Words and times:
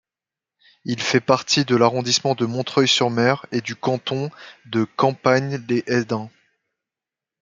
Il 0.83 0.99
fait 0.99 1.21
partie 1.21 1.63
de 1.63 1.75
l'arrondissement 1.75 2.33
de 2.33 2.47
Montreuil-sur-Mer 2.47 3.45
et 3.51 3.61
du 3.61 3.75
canton 3.75 4.31
de 4.65 4.83
Campagne-les-Hesdin. 4.83 6.31